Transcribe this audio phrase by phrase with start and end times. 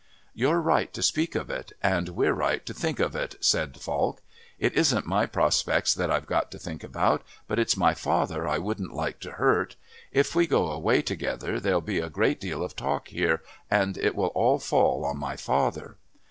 [0.33, 4.23] "You're right to speak of it, and we're right to think of it," said Falk.
[4.57, 8.57] "It isn't my prospects that I've got to think about, but it's my father I
[8.57, 9.75] wouldn't like to hurt.
[10.11, 14.15] If we go away together there'll be a great deal of talk here, and it
[14.15, 15.97] will all fall on my father."